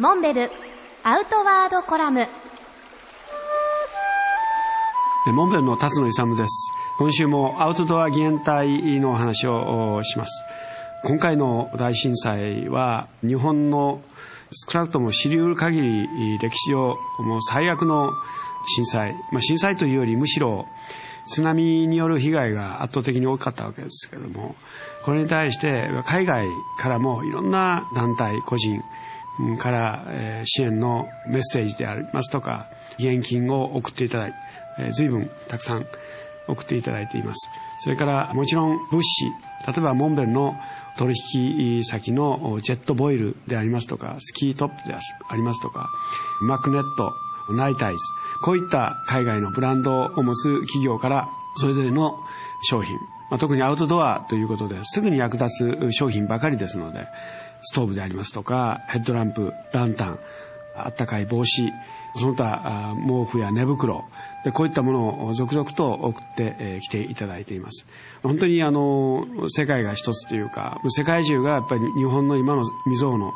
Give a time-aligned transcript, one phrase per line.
[0.00, 0.48] モンベル
[1.02, 2.28] アウトワードコラム。
[5.26, 6.70] モンベルの辰野勇です。
[7.00, 10.44] 今週もアウトドア義援隊のお話をします。
[11.02, 14.00] 今回の大震災は日本の
[14.52, 18.12] 少なくとも知り得る限り歴史上もう最悪の
[18.76, 20.66] 震災、まあ、震災というよりむしろ
[21.26, 24.54] 津波による被害が圧倒的に大きかったわけですけれども
[25.04, 26.46] これに対して海外
[26.78, 28.80] からもいろんな団体個人
[29.58, 30.04] から
[30.44, 32.68] 支援のメッセージでありますとか
[32.98, 35.86] 義援金を送っていただいて随分たくさん
[36.48, 37.50] 送っていただいています。
[37.80, 39.26] それからもちろん物資
[39.66, 40.54] 例えばモンベルの
[40.96, 45.88] 取引先のジェットボイルでありますとかスキートップでありますとか
[46.42, 47.12] マクネット
[47.52, 47.98] ナイタイズ
[48.42, 52.18] こういった海外のブランドを持つ企業からそれぞれの
[52.62, 52.96] 商品、
[53.30, 57.06] まあ、特にアウトドアということですぐに役立つ商品ばかりですので
[57.62, 60.18] ストーブでありますとかヘッドランプランタン
[60.76, 61.72] あったかい帽子
[62.16, 64.04] その他毛布や寝袋
[64.44, 67.86] でこういったものを続々と送ってきていただいています。
[68.22, 73.32] 本当にあの世界が一つというか世界中がやっぱり日本の今の未曾有の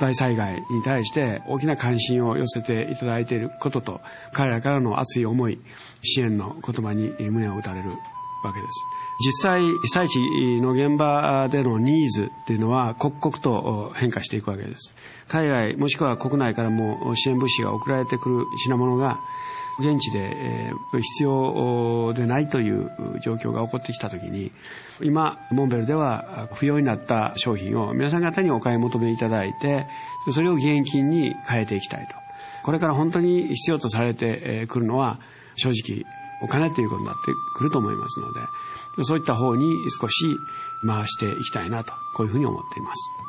[0.00, 4.00] 大災害に対して大きな関心を寄せていただいていることと
[4.32, 5.60] 彼らからの熱い思い
[6.02, 7.90] 支援の言葉に胸を打たれる
[8.42, 8.84] わけです。
[9.24, 14.94] 実際被災地の現場でのニーズっていうのは刻々と変化していくわけです。
[15.28, 19.18] 海外もしくは国内からも支援物資が送られてくる品物が
[19.80, 22.90] 現地で必要でないという
[23.22, 24.50] 状況が起こってきたときに
[25.00, 29.86] 今モンベルでは不要になった商品を皆さん方にお買い求めいただいて
[30.32, 32.14] それを義援金に変えていきたいと。
[32.64, 35.20] これから本当に必要とされてくるのは
[35.54, 36.04] 正直
[36.40, 38.48] お金ということになってくると思いますので
[39.02, 40.38] そういった方に少し
[40.86, 43.27] 回していきたいなとこういうふうに思っています。